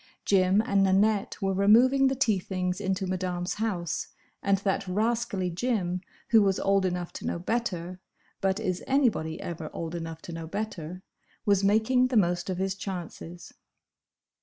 [0.25, 4.07] Jim and Nanette were removing the tea things into Madame's house,
[4.41, 9.93] and that rascally Jim, who was old enough to know better—but is anybody ever old
[9.93, 13.53] enough to know better?—was making the most of his chances.